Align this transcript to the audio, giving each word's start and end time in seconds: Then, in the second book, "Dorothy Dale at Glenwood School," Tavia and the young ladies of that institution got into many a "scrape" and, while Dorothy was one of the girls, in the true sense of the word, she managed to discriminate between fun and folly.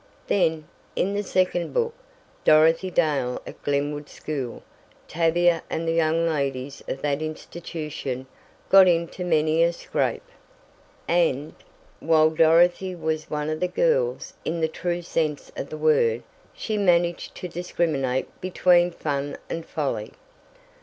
Then, 0.25 0.67
in 0.95 1.13
the 1.13 1.21
second 1.21 1.73
book, 1.75 1.93
"Dorothy 2.43 2.89
Dale 2.89 3.39
at 3.45 3.61
Glenwood 3.61 4.09
School," 4.09 4.63
Tavia 5.07 5.61
and 5.69 5.87
the 5.87 5.91
young 5.91 6.27
ladies 6.27 6.81
of 6.87 7.03
that 7.03 7.21
institution 7.21 8.25
got 8.69 8.87
into 8.87 9.23
many 9.23 9.61
a 9.61 9.71
"scrape" 9.71 10.27
and, 11.07 11.53
while 11.99 12.31
Dorothy 12.31 12.95
was 12.95 13.29
one 13.29 13.47
of 13.51 13.59
the 13.59 13.67
girls, 13.67 14.33
in 14.43 14.59
the 14.59 14.67
true 14.67 15.03
sense 15.03 15.51
of 15.55 15.69
the 15.69 15.77
word, 15.77 16.23
she 16.51 16.79
managed 16.79 17.35
to 17.35 17.47
discriminate 17.47 18.25
between 18.41 18.89
fun 18.89 19.37
and 19.51 19.67
folly. 19.67 20.13